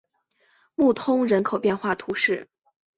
[0.73, 2.49] 穆通人口变化图示